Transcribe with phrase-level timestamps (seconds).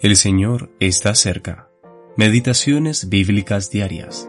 [0.00, 1.70] El Señor está cerca.
[2.16, 4.28] Meditaciones bíblicas diarias.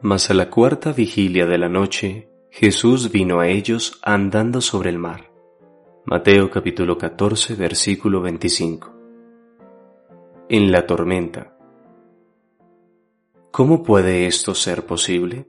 [0.00, 4.98] Mas a la cuarta vigilia de la noche, Jesús vino a ellos andando sobre el
[4.98, 5.30] mar.
[6.06, 8.92] Mateo capítulo 14 versículo 25.
[10.48, 11.54] En la tormenta.
[13.50, 15.46] ¿Cómo puede esto ser posible?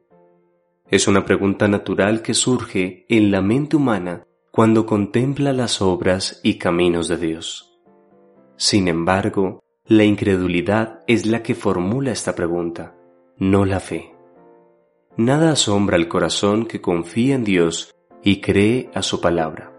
[0.89, 6.55] Es una pregunta natural que surge en la mente humana cuando contempla las obras y
[6.55, 7.79] caminos de Dios.
[8.57, 12.93] Sin embargo, la incredulidad es la que formula esta pregunta,
[13.37, 14.13] no la fe.
[15.15, 19.71] Nada asombra al corazón que confía en Dios y cree a su palabra.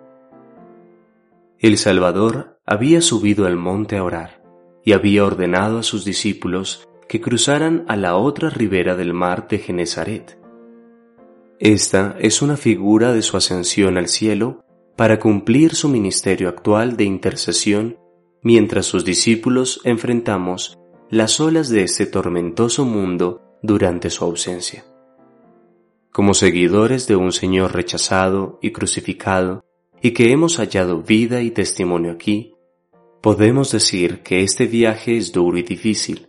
[1.59, 4.43] El Salvador había subido al monte a orar
[4.85, 9.59] y había ordenado a sus discípulos que cruzaran a la otra ribera del mar de
[9.59, 10.42] Genezaret
[11.65, 14.65] esta es una figura de su ascensión al cielo
[14.97, 18.01] para cumplir su ministerio actual de intercesión
[18.43, 20.77] mientras sus discípulos enfrentamos
[21.09, 24.85] las olas de este tormentoso mundo durante su ausencia.
[26.11, 29.65] Como seguidores de un Señor rechazado y crucificado
[30.01, 32.57] y que hemos hallado vida y testimonio aquí,
[33.21, 36.27] podemos decir que este viaje es duro y difícil,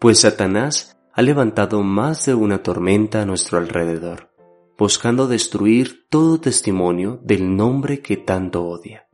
[0.00, 4.31] pues Satanás ha levantado más de una tormenta a nuestro alrededor
[4.78, 9.08] buscando destruir todo testimonio del nombre que tanto odia.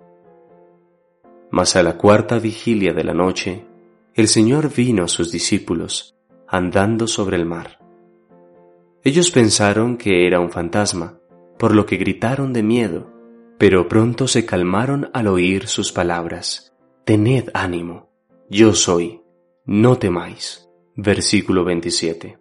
[1.50, 3.65] Mas a la cuarta vigilia de la noche,
[4.15, 7.78] el Señor vino a sus discípulos, andando sobre el mar.
[9.05, 11.20] Ellos pensaron que era un fantasma,
[11.59, 13.12] por lo que gritaron de miedo,
[13.59, 16.72] pero pronto se calmaron al oír sus palabras.
[17.05, 18.11] Tened ánimo,
[18.50, 19.22] yo soy,
[19.65, 20.69] no temáis.
[20.95, 22.39] Versículo 27.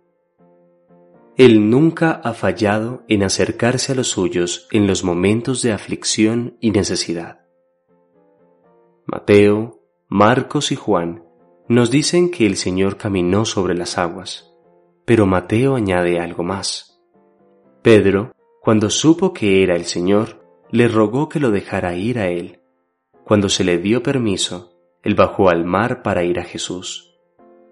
[1.38, 6.72] Él nunca ha fallado en acercarse a los suyos en los momentos de aflicción y
[6.72, 7.42] necesidad.
[9.06, 11.26] Mateo, Marcos y Juan
[11.70, 14.52] nos dicen que el Señor caminó sobre las aguas,
[15.06, 17.00] pero Mateo añade algo más.
[17.84, 22.62] Pedro, cuando supo que era el Señor, le rogó que lo dejara ir a él.
[23.24, 24.72] Cuando se le dio permiso,
[25.04, 27.16] él bajó al mar para ir a Jesús.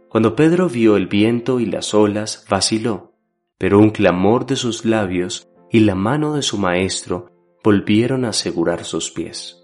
[0.08, 3.15] Cuando Pedro vio el viento y las olas, vaciló
[3.58, 7.32] pero un clamor de sus labios y la mano de su maestro
[7.64, 9.64] volvieron a asegurar sus pies.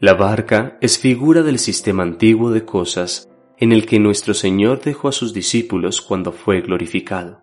[0.00, 5.08] La barca es figura del sistema antiguo de cosas en el que nuestro Señor dejó
[5.08, 7.42] a sus discípulos cuando fue glorificado.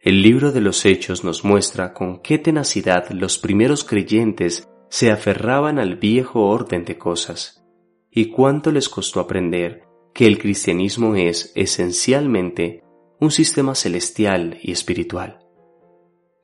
[0.00, 5.78] El libro de los Hechos nos muestra con qué tenacidad los primeros creyentes se aferraban
[5.78, 7.64] al viejo orden de cosas
[8.10, 9.82] y cuánto les costó aprender
[10.14, 12.82] que el cristianismo es esencialmente
[13.20, 15.40] un sistema celestial y espiritual.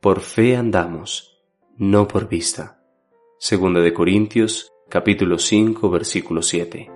[0.02, 1.42] Por fe andamos,
[1.78, 2.82] no por vista.
[3.38, 6.90] Segunda de Corintios, capítulo 5, versículo 7.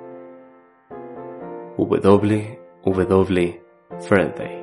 [1.79, 2.61] W.
[2.85, 3.63] W.
[4.07, 4.60] Friday.